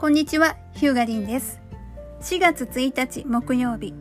[0.00, 1.60] こんにちは、ヒューガリンです。
[2.20, 3.92] 4月1日木曜日。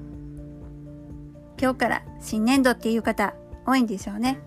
[1.60, 3.34] 今日から新年度っていう方
[3.66, 4.38] 多いんでしょうね。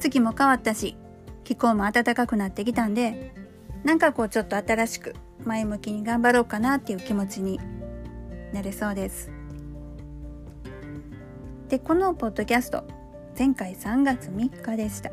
[0.00, 0.96] 月も変わったし、
[1.44, 3.32] 気候も暖かくなってきたんで、
[3.84, 7.60] なんかこうちょっと新しく前向きに頑張ろうかなっていう気持ちに
[8.52, 9.30] なれそうです。
[11.68, 12.82] で、このポッドキャスト、
[13.38, 15.12] 前回3月3日でした。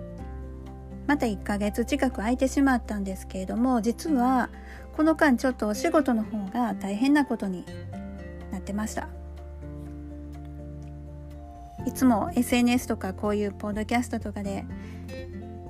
[1.07, 4.49] また1ヶ月近く空いてしまったんですけれども実は
[4.95, 7.65] この間ちょっとお仕事の方が大変なことに
[8.51, 9.07] なってました。
[11.85, 14.65] いつも SNS とかこういうポッドキャストとかで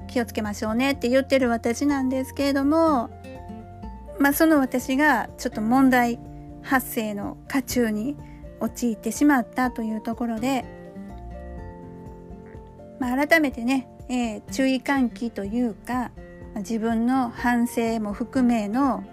[0.07, 3.09] 気をつけましょうねって言ってる私なんですけれども
[4.19, 6.19] まあその私がちょっと問題
[6.63, 8.17] 発生の渦中に
[8.59, 10.65] 陥ってしまったというところで、
[12.99, 16.11] まあ、改めてねえー、注意喚起というか
[16.55, 19.03] 自分の反省も含めの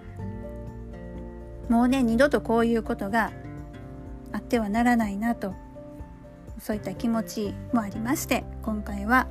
[1.68, 3.32] もうね二度とこういうことが
[4.32, 5.54] あってはならないなと
[6.60, 9.28] そういった気持ちもありまして今回は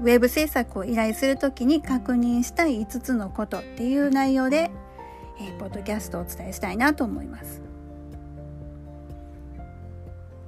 [0.00, 4.70] ウェブ制作を依頼する時に確認したい5つのことっていう内容で、
[5.40, 7.60] えー、ポッドキャストをお伝えしたいなと思います。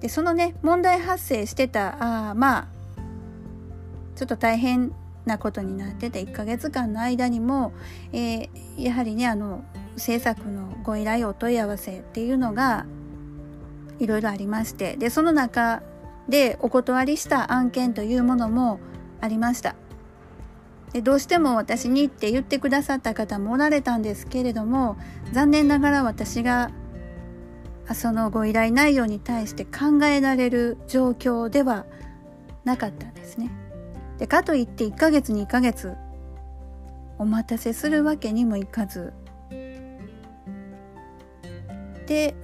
[0.00, 2.69] でそのね問題発生してたあまあ
[4.17, 4.92] ちょっと大変
[5.25, 7.72] なことになってて1ヶ月間の間にも、
[8.12, 9.64] えー、やはりねあの
[9.97, 12.86] 制作のご依頼お問い合わせっていうのが
[13.98, 15.83] いろいろありましてでその中
[16.28, 18.81] でお断りした案件というものも
[19.20, 19.77] ありました
[20.92, 24.97] でどうしても私にって言ってくださった方もおられたんですけれども
[25.33, 26.70] 残念ながら私が
[27.92, 31.84] そのご依頼内容に対して考えられる状況では
[32.64, 33.50] なかったんですね。
[34.19, 35.95] でかといって1ヶ月2ヶ月
[37.19, 39.12] お待たせするわけにもいかず。
[42.06, 42.34] で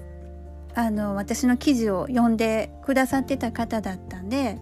[0.74, 4.58] あの私の記事を読んでくださってた方だったんで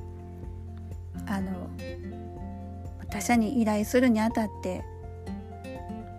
[1.27, 1.71] あの
[3.11, 4.82] 他社に依頼するにあたって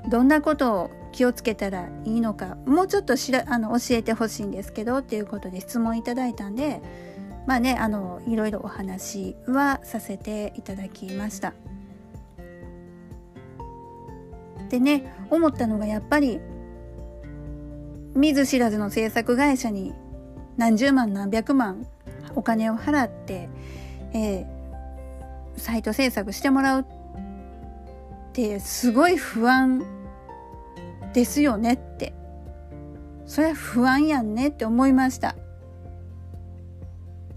[0.10, 6.82] どんなことを気をつけたらいいのかもうちょっとしらあの教えてほしいんですけどっていうことで質問いただいたんで
[7.50, 11.56] まあねあのいろいろお話はさせていただきました。
[14.70, 16.40] でね思ったのがやっぱり
[18.14, 19.96] 見ず知らずの制作会社に
[20.58, 21.88] 何十万何百万
[22.36, 23.50] お金を払って、
[24.14, 26.86] えー、サイト制作してもらうっ
[28.32, 29.84] てすごい不安
[31.14, 32.14] ですよねって
[33.26, 35.36] それは不安やんねって思いました。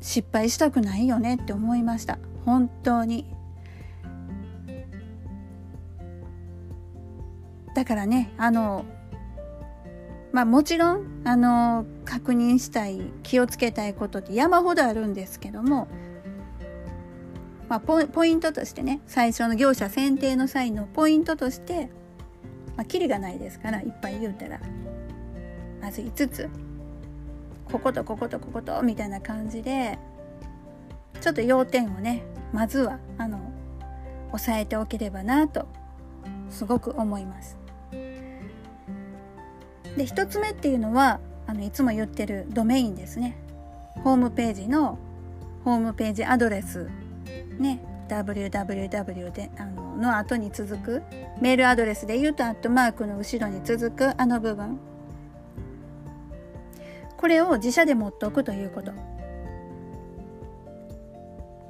[0.03, 2.19] 失敗したくないよねって思いました。
[2.45, 3.27] 本当に。
[7.75, 8.85] だからねあの
[10.31, 15.89] まあもちろんあの確認したい気をつけたいことって山ほどあるんですけども、
[17.71, 21.89] まあ、ポポイントとしてね最初の業者選定の際のポイントとして
[22.77, 24.61] まあキリがないですからいっぱい言うたら。
[25.81, 26.72] まず5つ。
[27.73, 29.99] こことこことこことみたいな感じで
[31.23, 32.23] ちょっと要点をね
[32.53, 33.41] まずはあの
[34.31, 35.67] 押さえておければなと
[36.51, 37.57] すごく思います。
[39.97, 43.37] で1つ目っていうのはあのいつも言ってるドメインですね。
[44.05, 44.99] ホームページの
[45.65, 46.91] ホームページアドレス
[47.59, 51.03] ね www であのの後に続く
[51.41, 54.79] メールアドレスで言うとアットマークの後ろに続くあの部分
[57.23, 58.91] これを自社で持っておくということ。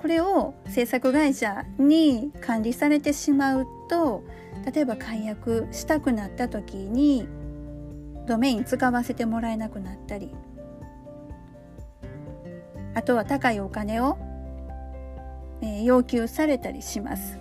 [0.01, 4.25] これを制作会社に管理されてしまうと
[4.75, 7.29] 例えば解約したくなった時に
[8.27, 10.35] ドメイン使わせてもらえなくなったり
[12.95, 14.19] あとは高いお金を、
[15.61, 17.39] えー、要求されたりします。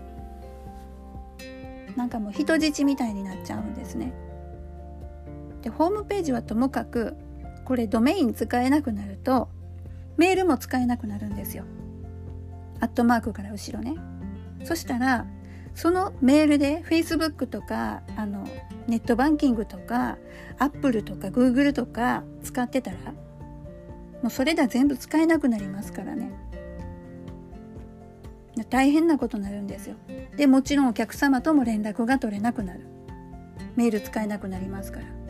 [1.96, 4.14] なんかもう人質みたいになっちゃうんですね。
[5.64, 7.16] でホームページはともかく
[7.72, 9.48] これドメイン使えなくなると
[10.18, 11.64] メールも使えなくなるんですよ。
[12.82, 13.96] アットマークから後ろね。
[14.66, 15.26] そしたら
[15.74, 18.46] そのメールで Facebook とかあの
[18.88, 20.18] ネットバンキングとか
[20.60, 22.98] Apple とか Google とか使ってたら
[24.22, 26.30] もうそれでは全部使えなくなりますからね。
[28.70, 29.96] 大変なことになるんですよ。
[30.36, 32.82] でもちろんお客様とも連絡が取れなくなる。
[33.78, 35.21] メール使えなくなりますから。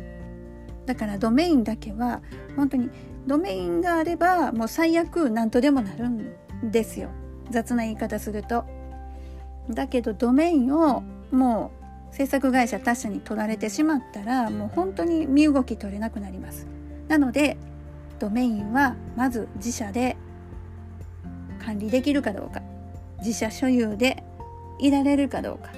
[0.86, 2.22] だからドメインだけは
[2.56, 2.90] 本当に
[3.28, 6.34] ドメインがあればもう最悪何とでもなるん
[6.64, 7.10] ですよ。
[7.50, 8.66] 雑な言い方すると。
[9.70, 11.72] だけどドメインをも
[12.12, 16.68] う制作会社他社に取られてしまったらもう本当に身動き取れなくなります。
[17.08, 17.58] なので
[18.20, 20.18] ドメインはまず自社で
[21.64, 22.62] 管理できるかどうか。
[23.20, 24.24] 自社所有で
[24.80, 25.70] いられるかどうか。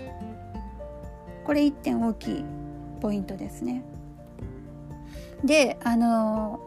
[1.45, 2.45] これ1点大きい
[3.01, 3.83] ポイントですね。
[5.43, 6.59] であの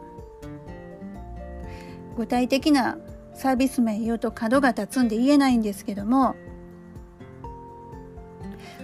[2.15, 2.97] 具体的な
[3.33, 6.35] サービス名言うと角が立つんで言えないんですけども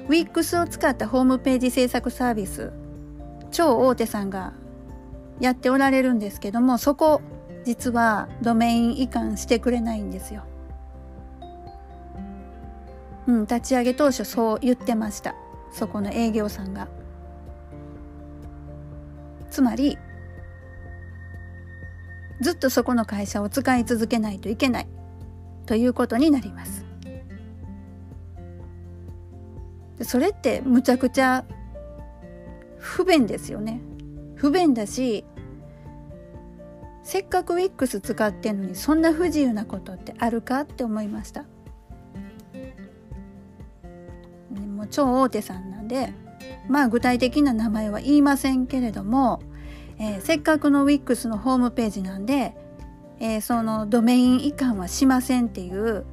[0.07, 2.71] Wix を使ったホームページ制作サービス
[3.51, 4.53] 超大手さんが
[5.39, 7.21] やっておられるんですけどもそこ
[7.65, 10.43] 実はドメイン移管してくれないんですよ。
[13.25, 15.33] うん、立ち上げ当初そう言ってました
[15.71, 16.87] そこの営業さんが。
[19.53, 19.99] つまり
[22.41, 24.87] ずっとそこの会社を使い続けないといけない
[25.67, 26.83] ということになります。
[30.01, 31.45] それってむちゃくちゃ
[32.79, 33.79] 不便ですよね。
[34.33, 35.23] 不便だし
[37.03, 41.45] せっかく WIX 使ってんのにそんな不自由なことってあるかって思いました。
[44.51, 46.11] もう超大手さんなんで
[46.67, 49.41] まあ具体的な名前は言いませんけれども
[49.99, 52.53] えー、せっかくの WIX のホームページなんで、
[53.19, 56.05] えー、そのドメイン移管はしませんっていう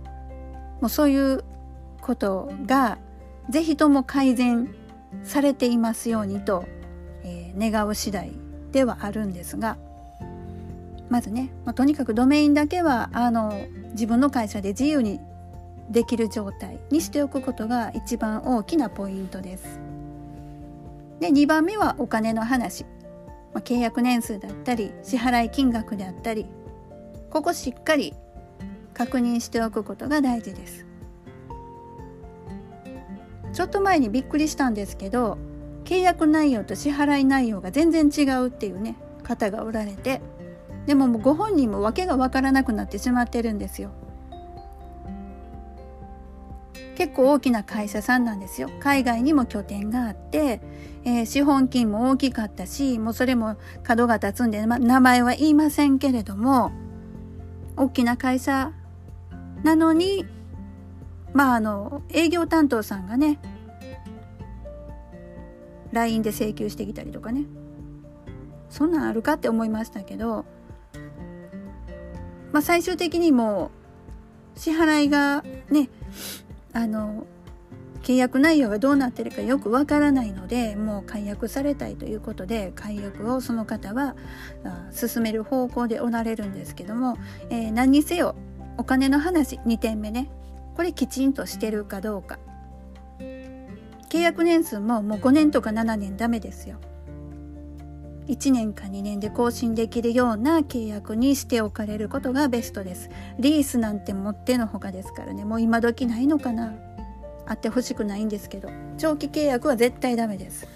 [0.80, 1.44] もうそういう
[2.00, 2.98] ことが
[3.48, 4.74] ぜひとも改善
[5.24, 6.64] されていますようにと、
[7.24, 8.32] えー、願う次第
[8.72, 9.76] ではあるんですが
[11.08, 13.60] まずね、まあ、とにかくドメインだけはあの
[13.92, 15.18] 自分の会社で自由に
[15.90, 19.89] できる状態にしておくことが一番大きなポイントです。
[21.20, 22.84] で2番目はお金の話。
[23.52, 26.46] まあ、契約年数だったり支払い金額であったり
[27.30, 28.14] ここしっかり
[28.94, 30.86] 確認しておくことが大事です。
[33.52, 35.36] ちょっと前にびっくりしたんですけど
[35.84, 38.94] 契約内容と支払い内容が全然違うっていうね
[39.24, 40.20] 方がおられて
[40.86, 43.90] でももうご本人も訳が分からなくなってしまってるんですよ。
[47.00, 48.68] 結構大きな会社さんなんですよ。
[48.78, 50.60] 海外にも拠点があって、
[51.06, 56.72] えー、資本金も大きかったしもうそれも角が立つんで、ま、名前は言いませんけれども
[57.74, 58.72] 大きな会社
[59.62, 60.26] なのに
[61.32, 63.38] まああの営業担当さんがね
[65.92, 67.46] LINE で請求してきたりとかね。
[68.68, 70.44] そんなんあるかって思いましたけど
[72.52, 73.70] まあ最終的にも
[74.54, 75.88] 支払いがね
[76.72, 77.26] あの
[78.02, 84.16] 契約内容がどうなってるかよくわからないのでもう解約されたいということで解約をその方は
[84.90, 87.18] 進める方向でおられるんですけども、
[87.50, 88.34] えー、何にせよ
[88.78, 90.30] お金の話2点目ね。
[90.74, 92.38] これきちんとしてるかどうか。
[94.08, 96.78] 契約年数ももう5年とか7年ダメですよ。
[98.30, 103.10] 1年か2年で更新できるような契約にしておかれることがベストです。
[103.38, 105.44] リースなんてもってのほかですからね。
[105.44, 106.72] もう今時ないのかな。
[107.46, 108.70] あってほしくないんですけど。
[108.98, 110.68] 長期契約は絶対ダメです。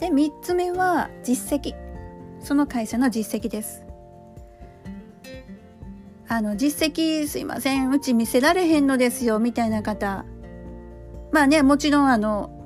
[0.00, 1.74] で3つ目は実績。
[2.40, 3.84] その会社の実績です。
[6.28, 7.90] あの実績すいません。
[7.90, 10.24] うち見せられへんのですよみたいな方。
[11.30, 12.61] まあねもちろんあの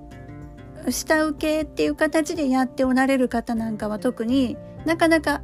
[0.90, 5.42] 下請けっていう形でやっておられる方なんかは特になかなか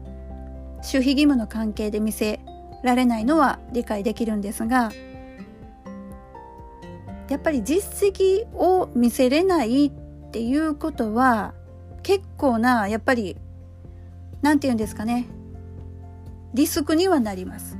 [0.77, 2.41] 守秘義務の関係で見せ
[2.83, 4.93] られないのは理解できるんですが
[7.29, 9.91] やっぱり実績を見せれないっ
[10.31, 11.55] ていうことは
[12.03, 13.37] 結構なやっぱり
[14.43, 15.27] 何て言うんですかね
[16.55, 17.79] リスクにはなります。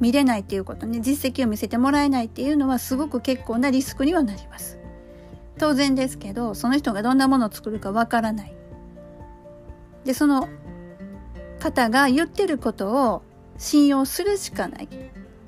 [0.00, 4.78] 見れないっていうことね実績を見せてもらえないっていうのはすごく結構なリスクにはなります。
[5.58, 8.54] 当然ですけどその人がどんなものを作るかわからない。
[10.04, 10.48] でその
[11.60, 13.22] 方が言ってることを
[13.56, 14.88] 信用するしかない。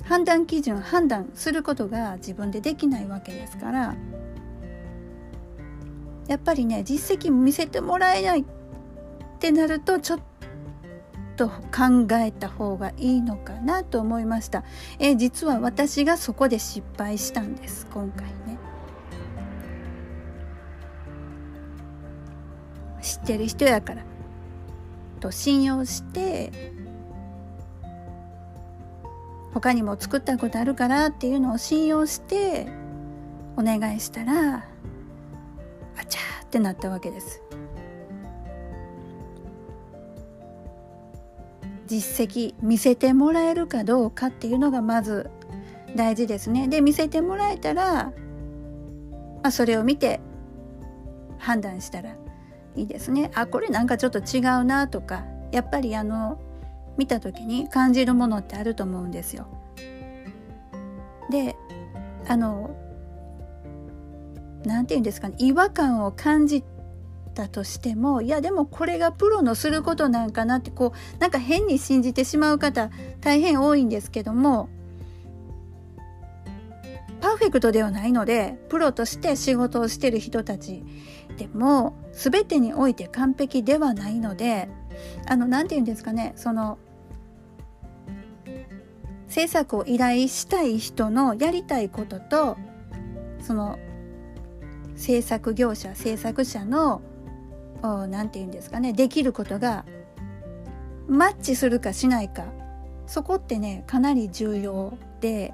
[0.05, 3.95] 判断基準判断することが自分でできないわけですから。
[6.29, 8.45] やっぱりね実績見せてもらえないっ
[9.39, 10.21] てなるとちょっ
[11.37, 14.65] と考えた方がいいのかなと思いました。
[14.99, 18.46] え実は私がそこで失敗したんです今回。
[23.07, 24.03] 知ってる人やから。
[25.21, 26.53] と信用して
[29.55, 32.67] 他にも作ったことあるからっていうのを信用して
[33.57, 34.57] お願いしたら
[35.97, 37.43] あちゃーってなったわけです。
[41.87, 45.31] 実績見せてもらえるかどうかっていうのがまず
[45.95, 46.69] 大事ですね。
[46.69, 48.13] で見せてもらえたら
[49.47, 50.19] まあ、それを見て
[51.39, 52.17] 判断したら
[52.77, 53.31] いいですね。
[53.35, 56.39] あこれなんかちょっと違うなとかやっぱりあの
[56.97, 59.47] 見た時に感じるものってあると思うんですよ。
[61.31, 61.57] で
[62.29, 62.77] あの
[64.65, 66.65] 何て言うんですかね違和感を感じ
[67.35, 72.91] たとしてもいやでもこれがプロのすることなんかなってこうなんか変に信じてしまう方
[73.21, 74.69] 大変多いんですけども
[77.21, 80.83] パーフェクトではないのでプロとして仕事をしてる人たち
[81.37, 84.69] でも全てにおいて完璧ではないので
[85.27, 86.79] あの何て言うんですかねその
[89.29, 92.57] 制作を依頼したい人のやりたいことと
[93.41, 93.79] その
[94.97, 97.03] 制作業者制作者の
[97.83, 99.85] 何て言うんですかねできることが
[101.07, 102.45] マッチするかしないか
[103.07, 105.53] そこってねかなり重要で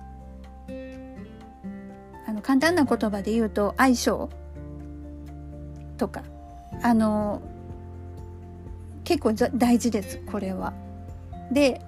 [2.27, 4.31] あの簡単な言葉で言うと相性。
[6.03, 6.25] とか。
[6.83, 7.41] あの
[9.05, 10.73] 結構大事ですこれは。
[11.53, 11.81] で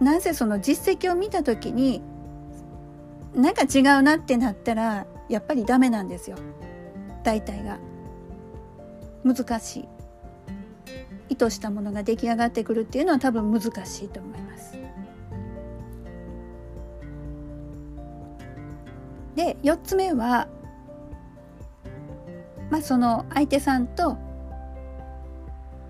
[0.00, 2.02] なぜその実績を見た時に
[3.34, 6.36] なんか違うなってなったらやっぱりダメなんですよ。
[7.22, 7.78] 大体が。
[9.24, 9.88] 難しい。
[11.28, 14.78] 意図したものが出来上がってくるっていうのは多分難しいと思います。
[19.36, 20.48] で4つ目は
[22.70, 24.16] まあその相手さんと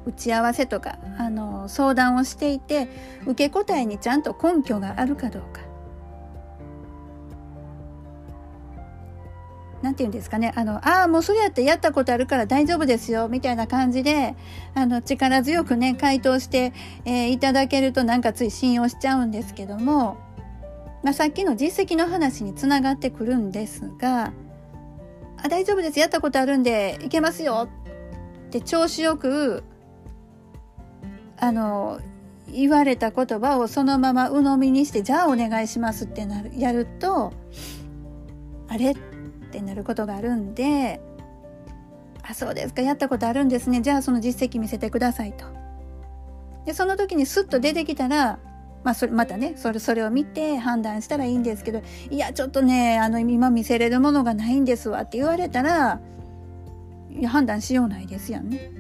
[0.06, 2.88] 打ち合わせとかあの相談をしていて
[3.22, 5.68] 受け答えにちゃんと根拠があるかどうか。
[9.82, 14.34] なんて言うんですかね、あの、ああ、もうそれやってやったことあるから大丈夫ですよ、みたいな感じで、
[14.74, 16.72] あの、力強くね、回答して、
[17.04, 20.16] えー、いただけるとなんかつい信用しちゃうんですけども、
[21.04, 24.32] まあ、さっきの実績の話につながってくるんですが、
[25.42, 27.68] あ、大丈夫です、やったことあるんで、いけますよ
[28.46, 29.62] って調子よく、
[31.38, 32.00] あの、
[32.50, 37.32] 言われた言葉をそのまま鵜呑みにして、じゃあお願いしますってなる、やると、
[38.68, 38.96] あれっ
[39.50, 41.00] てなることがあるんで
[42.22, 42.82] あそうですか。
[42.82, 43.80] やったことあるんですね。
[43.80, 45.46] じゃあその実績見せてくださいと。
[46.66, 48.38] でその時にスッと出てきたら
[48.88, 56.00] まあ、それまたねそれそれを見て判断したらいいんですけどいやちょっとねあの今見せれるものがないんですわって言われたら
[57.26, 58.70] 判断しようないですやんね。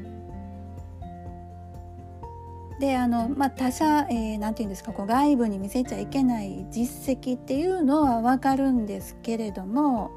[2.80, 10.10] であの、まあ、他者、えー、なんて言うんですかこう外部に見せちゃいけない実績っていうのは分かるんですけれども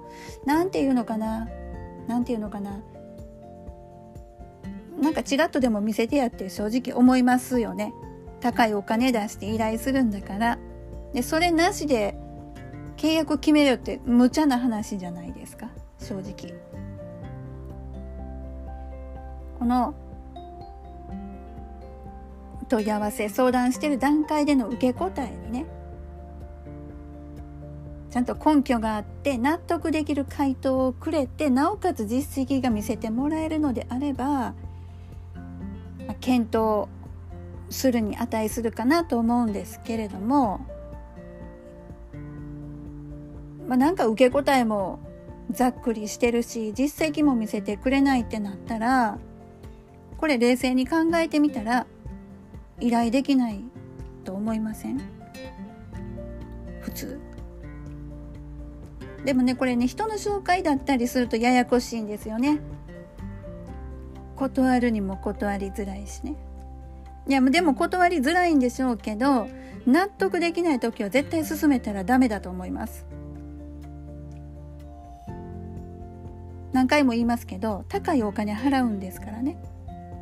[0.45, 1.49] 何て言うのかな
[2.07, 2.79] 何て言うのかな
[5.01, 7.93] なんかちらっとでも見せてやって正直思いますよね
[8.41, 10.57] 高いお金出して依頼するんだから。
[11.13, 12.15] でそれなしで
[12.97, 15.69] 契約決めるって無茶な話じゃないですか。
[15.99, 16.53] 正直。
[19.59, 19.93] この
[22.67, 25.65] 問い合わせ相談してる段階での受け答えにね
[28.09, 34.53] ちゃんと根拠があって納得できる回答をくれてなおかつ実績が見せてもらえるのであれば、
[36.19, 36.89] 検討
[37.71, 40.65] するに値するかなと思うんですけれども、
[43.67, 44.99] まあ、なんか受け答えも
[45.49, 49.17] ざっくりしてるし実績も見せてくれないってなったら
[50.17, 51.87] これ冷静に考えてみたら
[52.79, 53.63] 依頼できない
[54.23, 55.01] と思いません？
[56.81, 57.19] 普通。
[59.25, 62.59] でもねこれね人の紹介だったりするとややこしいんですよね。
[64.35, 66.35] 断るにも断りづらいしね。
[67.27, 69.47] いやでも断りづらいんでしょうけど
[69.85, 73.05] 納得できない時は絶対進めたらダメだと思います
[76.73, 79.61] 何回も言いますけど高いお金払うんですからね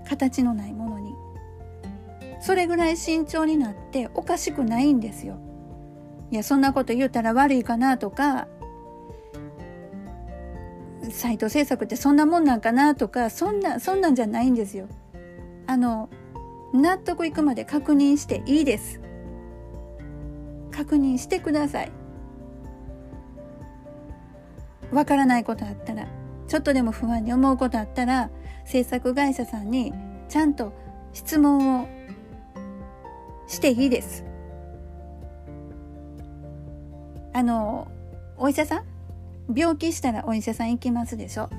[0.08, 1.14] 形のないものに
[2.42, 5.38] それぐらい慎重になっておかしくないんですよ。
[6.32, 8.48] いやそんなこと言うたら悪いかなとか
[11.12, 14.88] サイト制作ってそんなもんなんかなとかそんなそんなんじゃないんですよ。
[15.68, 16.10] あの
[16.74, 19.02] 納得いくまで確認していいです。
[20.72, 21.92] 確認してください。
[24.92, 26.08] わからないことあったら
[26.48, 28.30] ちょっとでも不安に思うことあったら
[28.66, 29.94] 制作会社さんに
[30.30, 30.74] ちゃんと
[31.14, 31.88] 質問を
[33.48, 34.24] していいです。
[37.34, 37.88] あの、
[38.38, 38.84] お医者さん？
[39.56, 41.50] 病気したらお医者さん行きますでしょ？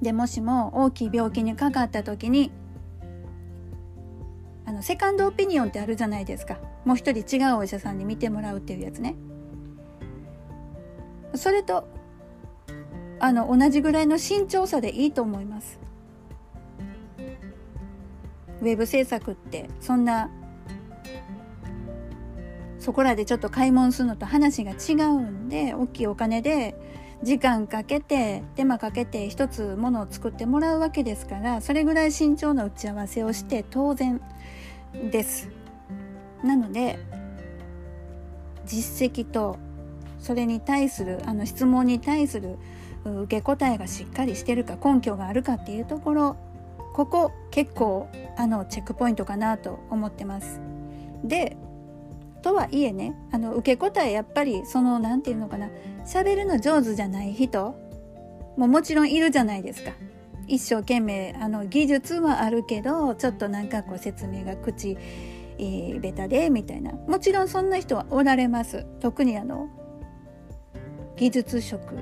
[0.00, 2.52] で、もしも大きい病気にかかった時に、
[4.68, 6.58] あの、セカンドオピニオンってあるじゃないですか。
[6.84, 9.16] もう一人違うお医者さんに見てもらうっていうやつね。
[11.34, 11.88] それと
[13.20, 15.78] あの同じぐらいの慎重さでいいと思います
[18.60, 20.30] ウェブ制作ってそんな
[22.78, 26.76] そこらでちょっと買い物するのと話が違うんで大きいお金で
[27.22, 34.20] 時間かけて手間かけて一つものを作ってもらうわけですからそれぐらい慎重な打ち合わせをして当然
[35.10, 35.48] です
[36.42, 36.98] なので
[38.64, 39.58] 実績と
[40.18, 42.58] それに対するあの質問に対する
[43.04, 46.36] 受け答えがしっかりしてるか根拠があるかっていうところ
[46.94, 50.60] ここ結構あのチェックポイントかなと思ってます。
[51.24, 51.56] で
[52.42, 55.68] とはいえねあの受け答えやっぱりその何て言うのかな
[56.04, 57.74] 喋るの上手じゃない人
[58.56, 59.92] ももちろんいるじゃないですか。
[60.48, 64.96] 一生懸命あの技術はあるけどちょっとなんかこう説明が口、
[65.58, 66.92] えー、ベタでみたいな。
[66.92, 68.86] もちろんそんな人はおられます。
[69.00, 69.68] 特にあの
[71.16, 71.94] 技術職。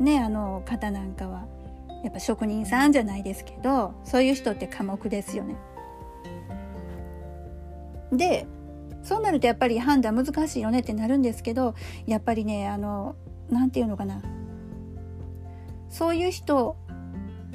[0.00, 1.46] ねあの方なんかは。
[2.02, 5.56] やっぱ職人さんじゃないですけどそういう人って寡黙ですよね。
[8.12, 8.46] で
[9.02, 11.74] そうなるとやっぱり判断難しいよねってなるんですけど
[12.06, 13.16] やっぱりねあの
[13.50, 14.22] 何て言うのかな。
[15.90, 16.76] そういう人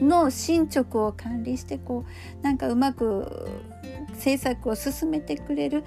[0.03, 2.05] の進捗を管理してこ
[2.41, 3.47] うなんかうまく
[4.15, 5.83] 制作を進めてくれる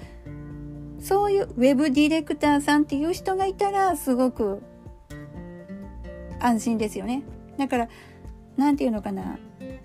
[0.99, 4.61] そういうウェブディレクターさんっていう人がいたらすごく
[6.39, 7.23] 安心ですよね。
[7.57, 7.89] だから
[8.57, 9.39] 何て言うのかな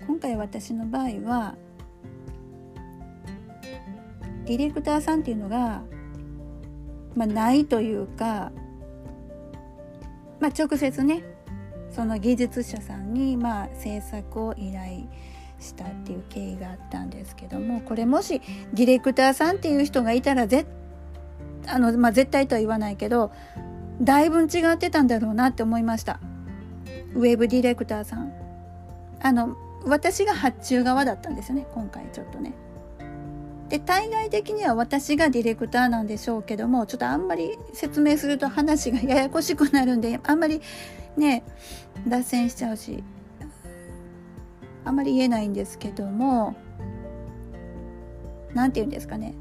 [0.07, 1.55] 今回私の場合は
[4.45, 5.81] ディレクターさんっていうのが、
[7.15, 8.51] まあ、ないというか、
[10.39, 11.23] まあ、直接ね
[11.93, 15.07] その技術者さんにまあ制作を依頼
[15.59, 18.41] したっていう経緯があったんですけどもこれもし
[18.73, 20.65] ディレクターさんっていう人がいたらぜ
[21.67, 23.31] あの、まあ、絶対とは言わないけど
[24.01, 26.19] だいぶ違ってたんだろうなって思いました。
[27.15, 28.33] ウェブディレクターさん。
[29.21, 32.53] あの私が発注側だったんですよね今回ちょっとね。
[33.69, 40.61] で対外的には私がディレクターなんでしょうけどもちょっとあんまり説明すると話がややこしくなるんであんまり
[41.17, 41.43] ね
[42.07, 43.03] 脱線しちゃうし
[44.85, 46.55] あんまり言えないんですけども
[48.53, 49.33] 何て言うんですかね。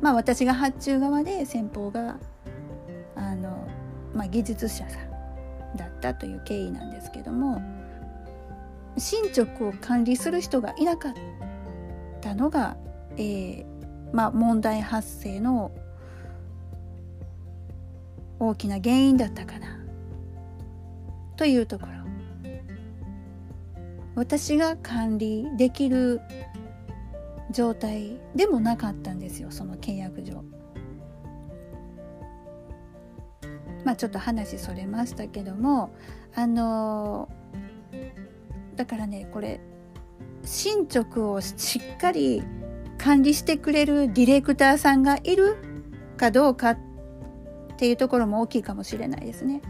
[0.00, 2.16] まあ私が発注側で先方が
[3.16, 3.66] あの、
[4.14, 7.60] まあ、技術者さんだったという経緯なんですけども
[8.98, 11.12] 進捗を管理する人がいなかっ
[12.20, 12.76] たのが、
[13.16, 13.66] えー、
[14.12, 15.70] まあ、問題発生の
[18.38, 19.78] 大きな原因だったかな。
[21.36, 21.96] というところ
[24.16, 26.20] 私が管理できる
[27.50, 30.42] 状態でもなかったんですよその契約上。
[33.84, 35.94] まあちょっと話それましたけども
[36.34, 37.28] あの
[38.74, 39.60] だからねこれ
[40.42, 42.42] 進捗をしっかり
[42.98, 45.56] 管理してくれるディレクターさんがいる
[46.16, 46.78] かどうかっ
[47.76, 49.60] ていうところも大きいかもしれないですね。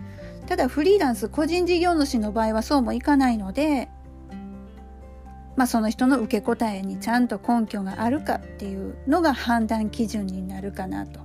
[0.46, 3.88] ただフリーランス個人事業主の場合はそうもいかないので
[5.56, 11.20] まあ、その人の受け答えにちゃんと根拠があるかっていうのが判断基準になるかなと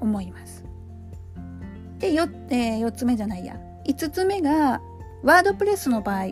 [0.00, 0.64] 思います。
[1.98, 4.80] で 4,、えー、4つ目じゃないや5つ目が
[5.22, 6.26] ワードプレスの場合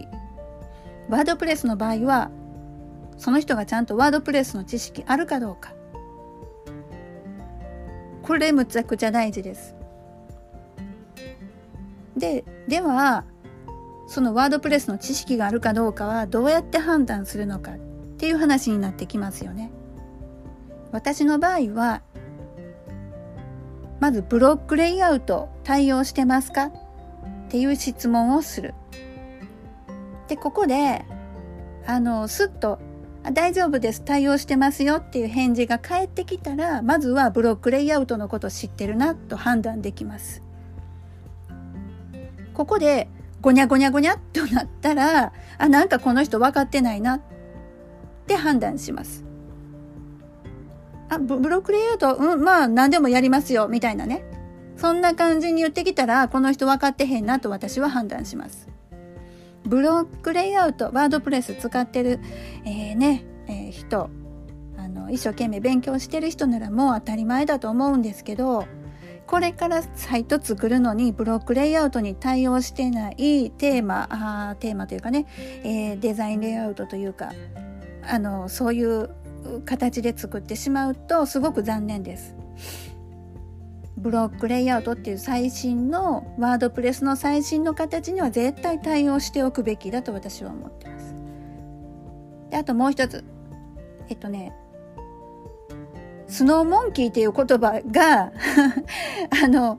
[1.09, 2.31] ワードプレスの場合は
[3.17, 5.73] その人がちゃんとワードプレスの知識あるかどうか
[8.23, 9.75] これむちゃくちゃ大事です。
[12.23, 13.25] ででは
[14.07, 17.77] そのワードプレスの知識があるかどうかはどうやって判断するのかっ
[18.17, 19.73] ていう話になってきますよね。
[20.93, 22.03] 私の場合は
[23.99, 26.73] まずブロックレイアウト対応してますかっ
[27.49, 28.75] ていう質問をする。
[30.29, 31.05] で、ここで、
[31.87, 32.79] あの、すっと、
[33.33, 40.43] 大丈夫です、対応してますよっていう返事が返ってきたら、まずはブロックレイアウトのこと知ってるなと判断できます。
[42.55, 43.09] ここで、
[43.41, 47.21] ごにゃごにゃごにゃっとなったら、あ、なんかこの人分かってないなっ
[48.27, 49.25] て判断します。
[51.09, 54.25] あ、ブロックレイアウト、うん、まあ何でもやりますよ、みたいなね。
[54.77, 58.69] そんな感じに言ってきたら、この人分かってへんなと私は判断します。
[59.65, 62.21] ブロックレイアウト、ワードプレス使ってる、
[62.65, 64.11] えー、ね、えー、人、
[64.77, 68.67] あの、一生懸命勉強してる人ならもう当たり前だと思うんですけど、
[69.27, 75.27] これからサイト作るのにブロックレイアウトに対応してないテーマあーテーマというかね、
[75.65, 77.33] えー、デザインレイアウトというか
[78.03, 79.11] あのそういう
[79.65, 82.37] 形で作ってしまうとすごく残念です。
[83.97, 91.15] ブロックレイアウトっていう最新のワードプレスの最新の形には絶対対応しておくべきだと私は思ってます。
[92.51, 93.25] であともう一つ
[94.09, 94.53] えっとね
[96.33, 98.33] スノーモンキーっていう言葉が
[99.45, 99.79] あの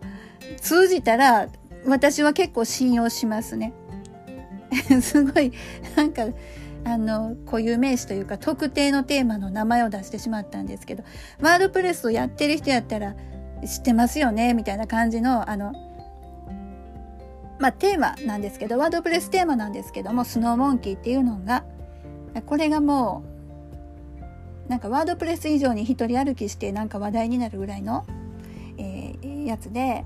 [0.61, 1.47] 通じたら
[1.87, 3.73] 私は結構信用しますね。
[5.01, 5.51] すごい
[5.95, 6.27] なんか
[6.83, 11.03] あの固有名詞というか特定のテーマの名前を出してしまったんですけど
[11.41, 13.15] ワードプレスをやってる人やったら
[13.65, 15.73] 知ってますよねみたいな感じのあの
[17.57, 21.63] まあテーマなんですけどワードプレステーマなんですけどもスノーモンキーっていうのが
[22.45, 23.32] これがもう
[24.67, 28.05] なんかワードプレス以上に一人歩きしてなんか話題になるぐらいの、
[28.77, 30.05] えー、やつで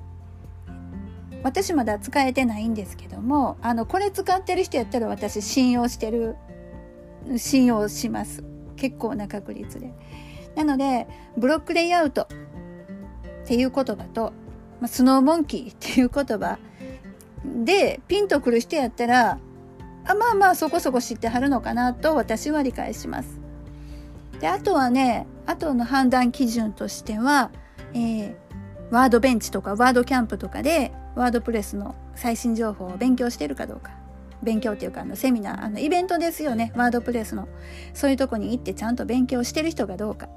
[1.44, 6.36] 私まだ使えてないんですけどもあのこれ使ってる人やったら私信用してる
[7.38, 8.44] 信用します。
[8.78, 9.92] 結構な確率で。
[10.56, 12.28] なのでブロックレイアウトっ
[13.48, 14.34] ていう言葉と、
[14.80, 16.58] まあ、スノーモンキーっていう言葉
[17.64, 19.40] でピンとくる人やったら
[20.06, 23.47] あまあまあそこそこ知ってはるのかなと私は理解します。
[24.40, 27.52] であとはねあとの判断基準としては、
[27.94, 28.36] えー、
[28.92, 33.92] ワードベンチとかワードキャンプとかでワードプレスの最新情報を勉強してるかどうか。
[34.44, 36.72] 勉強っていうかあのセミナーあのイベントですよね。
[36.76, 37.48] ワードプレスの。
[37.96, 40.30] そういうとこに行ってちゃんと勉強してる人がどうか。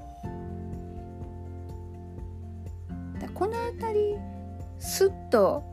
[3.41, 4.15] この辺り
[4.77, 5.63] すっと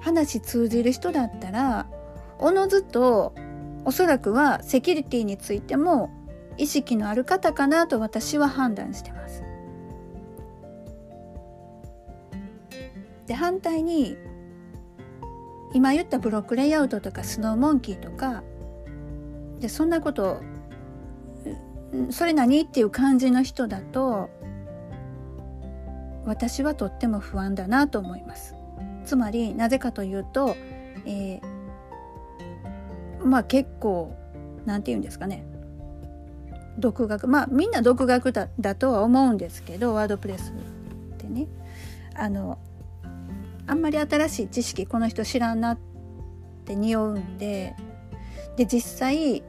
[0.00, 1.88] 話通じる人だったら
[2.38, 3.34] おのずと
[3.84, 6.10] おそらくはセキュリティについても
[6.60, 9.42] 意識のある方かなと私は判断してます。
[13.26, 14.18] で反対に
[15.72, 18.42] 今言ったブロックレイアウトとかスノーモンキーとか
[19.60, 20.42] でそんなこと
[22.10, 22.60] それ何？
[22.60, 24.28] っていう感じの人だと
[26.26, 28.54] 私はとっても不安だなと思います。
[29.06, 30.56] つまりなぜかというと、
[31.06, 34.14] えー、まあ結構
[34.66, 35.46] なんて言うんですかね。
[36.78, 41.46] 独学まあみんな独学だだとは思うんですけどワードプレスってね
[42.14, 42.58] あの
[43.66, 45.78] あんまり新しい知識この人知らんなっ
[46.64, 47.74] て匂うんで
[48.56, 49.42] で実際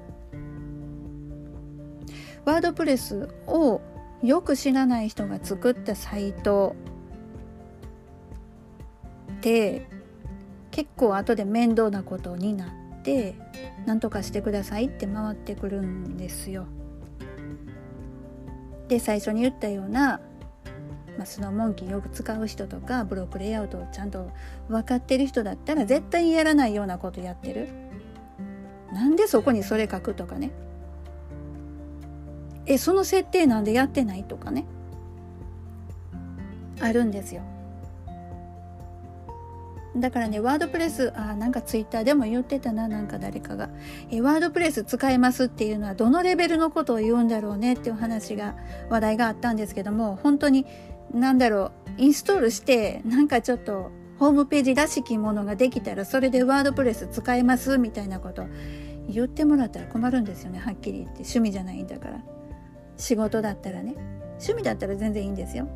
[2.45, 3.81] ワードプレスを
[4.23, 6.75] よく知らない人が作ったサイト
[9.37, 9.87] って
[10.69, 13.35] 結構後で面倒なことになって
[13.85, 16.67] 何とかしてくださいって回ってくるんですよ。
[18.91, 20.19] で最初に言ったような
[21.17, 24.31] まあ、スノーモンキーよく使う人とかブロックレイアウトをちゃんと
[24.69, 27.67] 分かってる人だったら絶対にやらないようなことやってる。
[28.93, 30.51] なんでそこにそれ書くとかね。
[32.65, 34.65] えその設定なんでやってないとかね。
[36.79, 37.43] あるんですよ。
[39.95, 43.69] だからねワードプレスあなんかツイッターでも言ってたななんか誰かが。
[44.09, 48.55] えワードプレス使えますっていうのはどのレベルのことを言うんだろうねっていう話が
[48.89, 50.65] 話題があったんですけども本当に
[51.13, 58.45] なんだろうインストールしてなんかちょっとホームページらしきものができたらそれでワードプレス使えますみたいなこと
[59.09, 61.13] 言ってもらったら困るんですよねはっきり言って。
[61.17, 62.23] 趣味じゃないんだから。
[62.97, 63.95] 仕事だったらね。
[64.33, 65.67] 趣味だったら全然いいんですよ。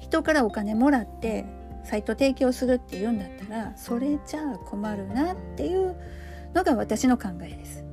[0.00, 1.44] 人からお金もらって
[1.84, 5.96] サイト提供するっていうんだったらそれじゃあ困るなっていう
[6.54, 7.84] のが私の考えです。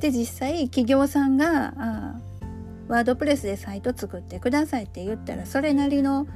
[0.00, 2.20] で実際企業さんがあ
[2.88, 6.26] ワードプレスでサイト作ってくださいって言ったらそれなりの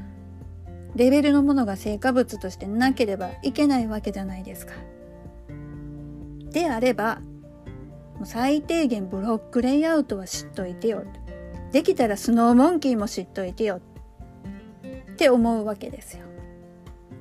[0.95, 4.75] レベルのものが成果物としてなければいけないわけじゃないですか。
[6.53, 7.21] であれば
[8.23, 11.03] 最低限ブロックレイアウトは知っといてよ
[11.73, 13.81] できたらスノーモンキーも知っといてよ
[15.15, 16.25] って思うわけですよ。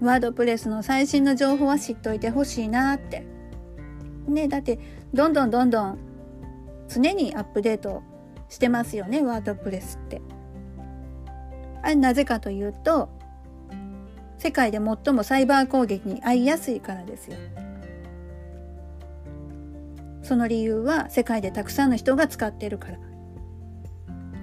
[0.01, 3.25] ワードプレスの最新の情報は知っといてほしいなって。
[4.27, 4.79] ねだって
[5.13, 5.97] どんどんどんどん
[6.87, 8.01] 常にアップデート
[8.49, 10.21] してますよねワードプレスって。
[11.83, 13.09] あれなぜかというと
[14.37, 17.37] 世界で最もサイバー攻撃に遭いやすいからですよ。
[20.23, 22.97] その理由は世界でたくさんの人が使ってるから。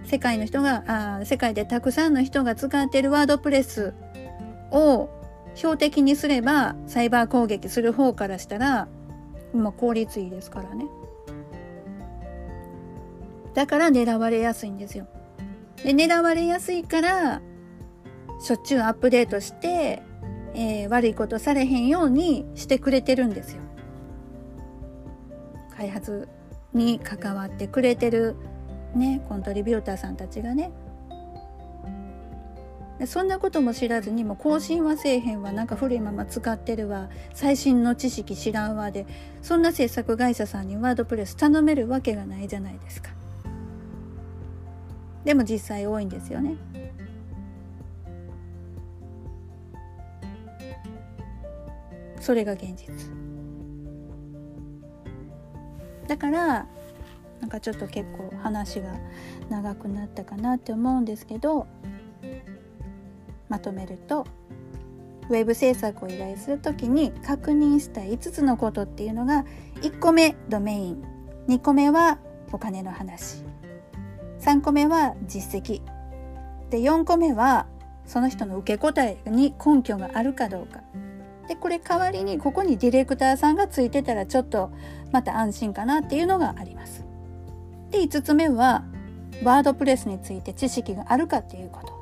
[0.05, 3.95] 世界の人があ世界でたくさんの人が使っているワードプレス
[4.71, 5.09] を
[5.55, 8.89] 標的にすればサイバー攻撃する方からしたら、
[9.53, 10.87] まあ、効率いいですからね。
[13.55, 15.09] だから狙われやすいんですよ。
[15.83, 17.41] で狙われやすいから
[18.41, 20.03] しょっちゅうアップデートして、
[20.55, 23.63] えー、悪いことされへんようにしてくれてるんですよ。
[25.77, 26.29] 開発
[26.73, 28.37] に関わってくれてる
[28.95, 30.71] ねコントリビューターさんたちがね。
[33.07, 35.53] そんなことも知らずにも更新はせえへんわ。
[35.53, 37.09] なんか古いまま使ってるわ。
[37.33, 39.07] 最新の知識知らんわで。
[39.41, 43.11] そんな制作会社さんにワードプレス頼めるわけがないじゃないですか。
[45.25, 46.57] でも実際多いんですよね。
[52.21, 53.11] それが現実。
[56.07, 56.67] だから
[57.41, 58.95] なんかちょっと結構話が
[59.49, 61.67] 長くなったかなって思うんですけど
[63.49, 64.27] まとめると
[65.31, 69.45] ウェブ制作を依頼する時に確認したい5つのことっていうのが
[69.77, 71.05] 1個目ドメイン。
[71.49, 72.19] 2個目は
[72.53, 73.45] お金の話。
[74.41, 75.83] 3個目は実績。
[76.69, 77.67] で4個目は
[78.07, 80.81] その人の受け答えに根拠があるかどうか。
[81.47, 84.73] でこれ代わりにここにディレクターさんがついてたらちょっと
[85.13, 87.10] また安心かなっていうのがあります。
[87.91, 88.85] で5つ目は
[89.43, 91.99] ワードプレスについて知識があるかっていうこと。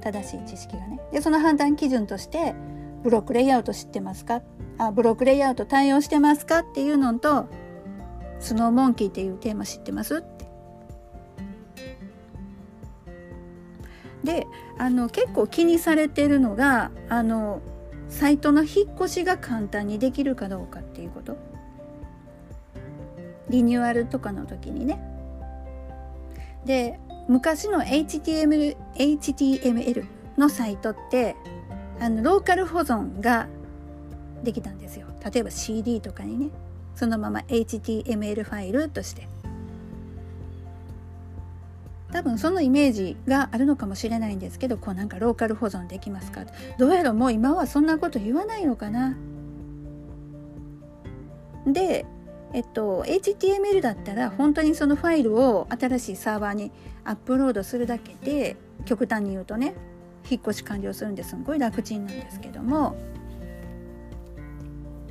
[0.00, 1.00] 正しい知識がね。
[1.12, 2.54] でその判断基準として
[3.02, 4.42] ブロックレイアウト知ってますか？
[4.78, 7.46] あブロックレイアウト対応してますかっていうのと
[8.38, 10.36] スノーモンキーっていうテーマ知ってますって。
[14.22, 14.46] で
[14.78, 17.60] あの結構気にされてるのがあの
[18.08, 21.36] サイトの引っ越しが簡単にできるかどうかっていうこと。
[23.48, 25.00] リニューアルとかの時にね。
[26.64, 30.04] で昔の HTML, HTML
[30.36, 31.36] のサイトって
[32.00, 33.48] あのローカル保存が
[34.42, 35.06] できたんですよ。
[35.24, 36.50] 例えば CD とかにね。
[36.94, 39.28] そのまま HTML ファイルとして。
[42.12, 46.46] 多分そのイメージがあるのかもしれないんですけどこうなんかローカル保存できますか？
[46.78, 49.16] どうやらもう今はそんなこと言わないのかな。
[51.66, 52.06] で
[52.56, 56.72] えっと HTML だったら本当にそのファイルを新しいサーバーに
[57.04, 59.74] アップロードするだけで極端に言うとね
[60.30, 62.96] 引っ越し完了するんですごい楽ちんなんですけども、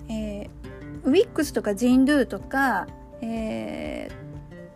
[0.10, 2.88] えー、Wix とか Jindu とか、
[3.22, 4.10] え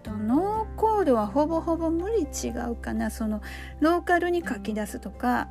[0.03, 3.41] ー、ノーコードはほぼほぼ無理違うかなその
[3.79, 5.47] ローカルに書き出すとか、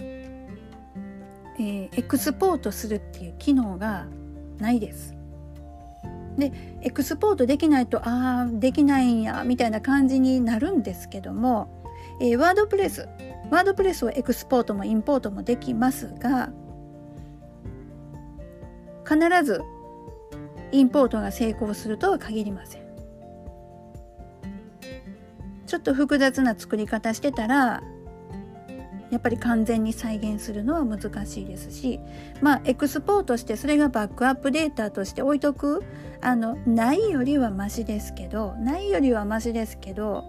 [0.00, 4.06] えー、エクスポートするっていう機能が
[4.58, 5.17] ないです。
[6.38, 11.84] でエクスポートできないとああできないんやみたいな感じになるんですけども、
[12.20, 13.08] えー、ワードプレス
[13.50, 16.50] ワードプレスはエクスポートもインポートもできますが
[19.04, 19.62] 必ず
[20.70, 22.88] インポートが成功するとは限りません。
[25.66, 27.82] ちょっと複雑な作り方してたら
[29.10, 31.98] やっぱり完全に再現するのは難しいですし
[32.40, 35.82] まあエクスポートしてそれがバックアップデータとして置いとく
[36.20, 40.24] あのないよりはマシですけどないよりはマシですけど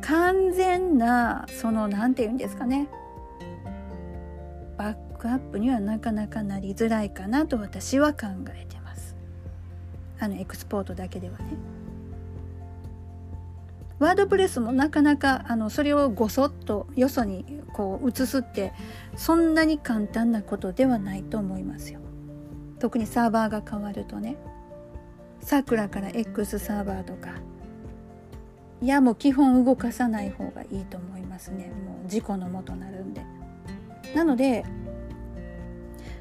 [0.00, 2.88] 完全なその何て言うんですかね
[4.76, 9.16] バックアップにはなかなかなりづらいかなと私は考えてます。
[10.20, 11.77] あのエクスポートだけではね。
[13.98, 18.72] ワードプレスもなかなかあのそれをごそっとよそにこう移すって
[19.16, 22.00] そんなに簡単なことではないと思いますよ。
[22.78, 24.36] 特にサーバーが変わるとね
[25.40, 27.30] さくらから X サーバーとか
[28.80, 33.24] いやもう基本動かさない方がいいと思いますねもう事故のもとなるんで。
[34.14, 34.64] なので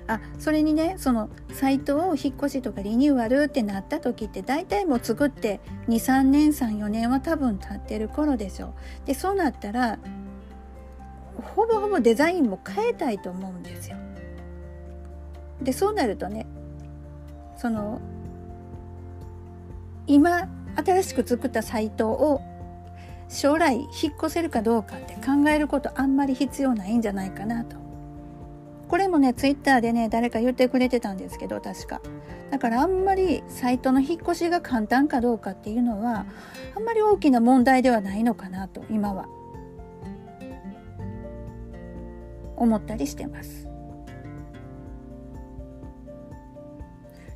[0.07, 8.73] あそれにねそのサイトを引っ越しとかリニューアルってなった時って大体もう作って23年34年は多分経ってる頃でしょ
[9.05, 9.99] でそうなったら
[11.55, 13.97] ほぼほぼデザインも変えたいと思うんですよ。
[15.61, 16.45] でそうなるとね
[17.57, 17.99] その
[20.05, 22.41] 今新しく作ったサイトを
[23.29, 27.86] 将来引っ越せるかどうかって考えることあんまり必要ないんじゃないかなと
[28.87, 32.01] これもねツイッターでね誰か言ってくれてたんですけど確か。
[32.51, 36.25] だからあんまりサイトの引っ越しが簡単かどうかっていうのは
[36.75, 39.27] あんまり大きな問題ではないのかなと今は。
[42.57, 43.67] 思ったりしてます。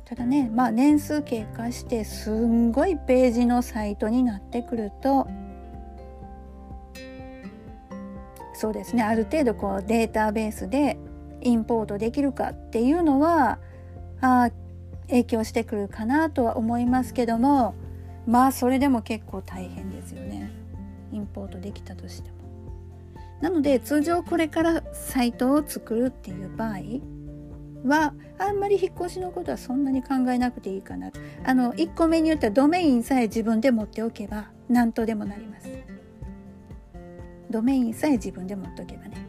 [0.04, 5.26] ただねまあ年数経過してすんごいページのサイトになってくると
[8.52, 10.98] そうですねある程度こうデータベースで
[11.42, 13.58] インポートできるかっていうのは
[14.20, 14.50] あ
[15.08, 17.74] 影響してくるかなとは思いますけども
[18.26, 20.50] まあそれでも結構大変ですよね。
[21.12, 22.36] インポートできたとしても。
[23.40, 26.78] なので通常これからサイトを作るっていう場合
[27.84, 31.10] はあんまり引っ越しのことはそんなに考えなくていいかな。
[31.44, 35.68] あの1個目に言ったドメインさえ自分で持っておけば何とでもなります。
[37.50, 39.26] ドメインさえ自分で持っとけばね。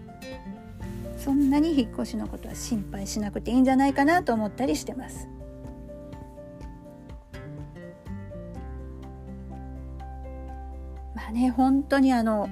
[1.23, 5.29] そんなに引っ越しのことは心配しなくていいんじゃないかなと思ったりしてます。
[11.15, 12.49] まあね本当にあの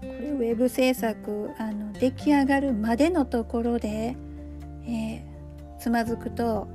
[0.00, 4.16] これウェブ制作あの出来上がるまでのところで、
[4.84, 5.22] えー、
[5.78, 6.66] つまずくと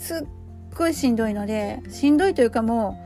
[0.00, 0.26] すっ
[0.76, 2.98] ごいしんどいのでしんどいというかも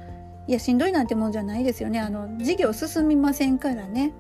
[0.49, 4.15] ういやしんどいなんてもんじゃないですよねあの事業進みませんからね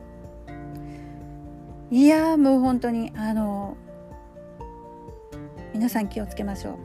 [1.92, 3.76] いやもう本当にあの
[5.74, 6.76] 皆さん気をつけましょう。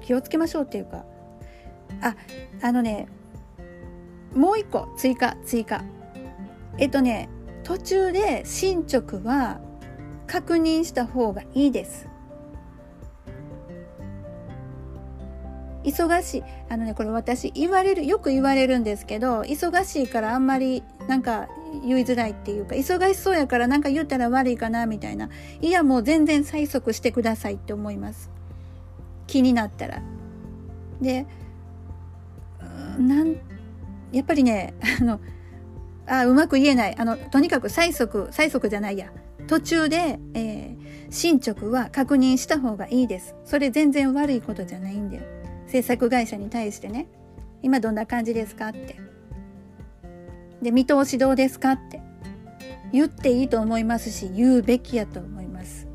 [0.00, 1.04] 気をつけましょうっていうか
[2.00, 2.14] あ
[2.62, 3.08] あのね
[4.36, 5.82] もう一個追加追加。
[6.78, 7.28] えっとね
[7.64, 9.60] 途中で進捗は
[10.28, 12.07] 確認した方がいいです。
[15.92, 16.44] 忙しい。
[16.68, 21.48] あのねこれ私言われるよく言われるんですけど忙しいからあんまりなんか
[21.84, 25.28] 言いづらいっていうか忙しそうやからなんか言ったら悪いかなみたいな。
[25.60, 28.30] いやもう全然催促してくださいって思います。
[29.26, 30.02] 気になったら。
[31.00, 31.26] で
[32.98, 33.36] なん
[34.12, 35.20] やっぱりねあの
[36.06, 36.96] あうまく言えない。
[36.98, 39.12] あのとにかく催促催促じゃないや。
[39.46, 43.34] 途中で、えー、進捗は確認した方がいいです。
[43.44, 45.37] それ全然悪いことじゃないんで。
[45.68, 47.06] 制作会社に対してね
[47.62, 48.96] 今どんな感じですかって。
[50.60, 52.00] で見通しどうですかって。
[52.92, 55.86] 言っていいと思いますし言うべきやと思います。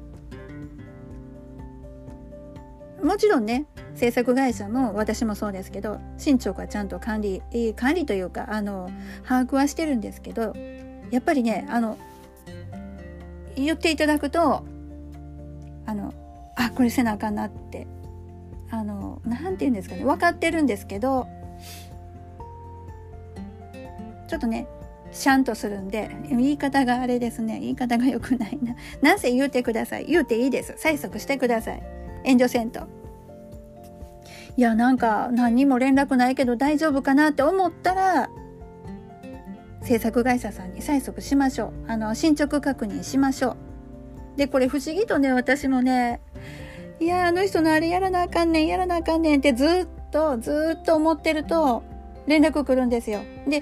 [3.01, 7.41] もちろんね制作会社も私もそうですけど進捗はちゃんと管理
[7.75, 8.89] 管理というかあの
[9.27, 10.53] 把握はしてるんですけど
[11.11, 11.97] やっぱりねあの
[13.55, 14.63] 言っていただくと
[15.85, 16.13] あの
[16.55, 17.87] あこれせなあかんなって
[18.73, 21.27] あの何て言うんですかね分かってるんですけど
[24.27, 24.67] ちょっとね
[25.11, 28.75] シャンとするんで言い方があれですね言い方が良くないな。
[29.03, 30.05] なぜ言うてください。
[30.05, 30.73] 言うていいです。
[30.79, 31.83] 催促してください。
[32.23, 32.87] 援助せんと。
[34.57, 38.29] いやなんか何にも連絡ないけど大丈夫かなって思ったら
[39.83, 41.73] 制作会社さんに催促しましょう。
[41.91, 44.37] あの進捗確認しましょう。
[44.37, 46.21] でこれ不思議とね私もね
[47.03, 51.83] いやあの人のあれやらなあかんねんやらなあかんねんってずっとずっと思ってると
[52.27, 53.19] 連絡来るんですよ。
[53.45, 53.61] で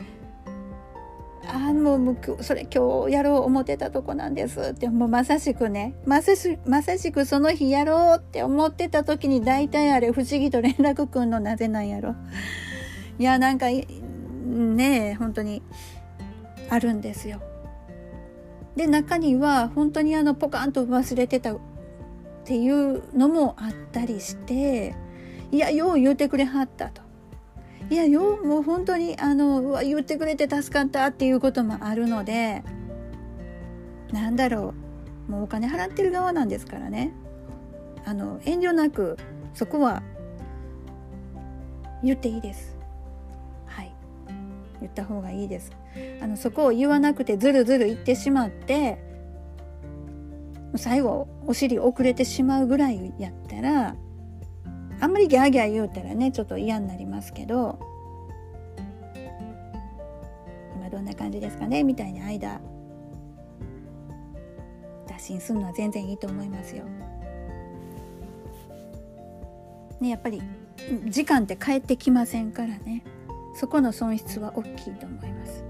[1.52, 12.14] あもうそれ今日やろう思ってたとこなんですってもうまさしくねまさしまさしくその日やろうって思ってた時に大体あれ不思議と連絡くんのなぜなんやろ。
[13.18, 13.86] いやなんかね
[15.10, 15.64] え本当に
[16.70, 17.42] あるんですよ。
[18.76, 21.56] で中には本当にあのポカンと忘れてた
[22.42, 24.96] っていうのもあったりして
[25.52, 27.02] いやよう言うてくれはったと。
[27.90, 32.64] いやようもう本当にあの言ってくれて助かったっていうこともあるので
[34.14, 34.74] なんだろ
[35.28, 37.12] うもうお金払ってる側なんですからね。
[38.06, 39.18] あの遠慮なく
[39.54, 40.02] そこは
[42.04, 42.78] 言っていいです。
[43.66, 43.94] はい。
[44.80, 45.72] 言った方がいいです。
[46.22, 49.11] あのそこを言わなくてずるずる言ってしまって
[50.76, 53.96] 最後お尻遅れてしまうぐらいやったら
[55.00, 57.80] あんまりギャーギャー言うたらねちょっと嫌になりますけど
[60.76, 62.62] 今どんな感じですかねみたいに間
[65.08, 66.86] 打診するのは全然いいと思いますよ。
[70.00, 70.42] ねやっぱり
[71.10, 73.04] 時間って帰ってきませんからね
[73.56, 75.64] そこの損失は大きいと思います。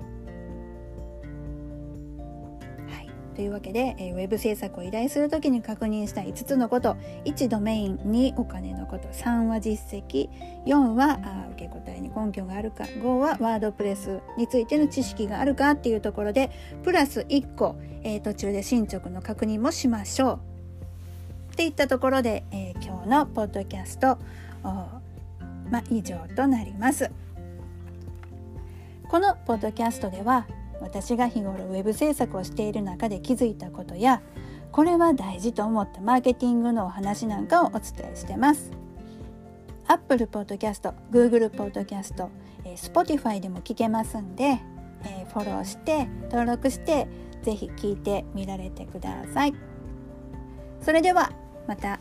[3.41, 10.29] というわけで、えー、ウェブ制作を依頼する時に確認した5つのこと1ドメイン2お金のこと3は実績
[10.67, 16.51] 4はあ受け答えに根拠があるか5はワードプレスについての知識があるかっていうところで
[16.83, 20.33] プラス1個、えー、途中で進捗の確認もしましょ
[21.49, 21.53] う。
[21.53, 24.19] っていったところで、えー、今日のポッドキャスト
[24.61, 27.09] まあ、以上となります。
[29.09, 30.45] このポッドキャストでは
[30.81, 34.21] 私が日頃 web 制作をしている中で気づいたことや
[34.71, 38.71] これは大事と思ったマーケティングのお話なんかをお伝えしてます。
[39.87, 42.29] Apple Podcast、Google Podcast、
[42.63, 44.59] Spotify でも聞けますんで、
[45.03, 47.07] えフォローして登録して
[47.43, 49.53] 是非聞いてみられてください。
[50.81, 51.31] それでは
[51.67, 51.99] また。